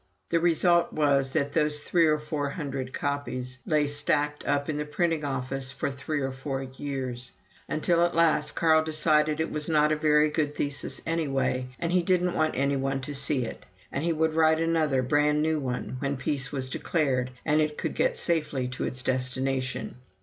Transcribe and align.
The 0.29 0.39
result 0.39 0.91
was 0.91 1.33
that 1.33 1.53
those 1.53 1.81
three 1.81 2.07
Or 2.07 2.17
four 2.17 2.49
hundred 2.49 2.91
copies 2.91 3.59
lay 3.67 3.85
stacked 3.85 4.43
up 4.47 4.67
in 4.67 4.77
the 4.77 4.83
printing 4.85 5.23
office 5.23 5.71
for 5.71 5.91
three 5.91 6.21
or 6.21 6.31
four 6.31 6.63
years, 6.63 7.33
until 7.69 8.03
at 8.03 8.15
last 8.15 8.55
Carl 8.55 8.83
decided 8.83 9.39
it 9.39 9.51
was 9.51 9.69
not 9.69 9.91
a 9.91 9.95
very 9.95 10.31
good 10.31 10.55
thesis 10.55 11.01
anyway, 11.05 11.67
and 11.77 11.91
he 11.91 12.01
didn't 12.01 12.33
want 12.33 12.55
any 12.57 12.75
one 12.77 13.01
to 13.01 13.13
see 13.13 13.45
it, 13.45 13.63
and 13.91 14.03
he 14.03 14.11
would 14.11 14.33
write 14.33 14.59
another 14.59 15.03
brand 15.03 15.43
new 15.43 15.59
one 15.59 15.97
when 15.99 16.17
peace 16.17 16.51
was 16.51 16.67
declared 16.67 17.29
and 17.45 17.61
it 17.61 17.77
could 17.77 17.93
get 17.93 18.17
safely 18.17 18.67
to 18.69 18.83
its 18.85 19.03
destination. 19.03 19.97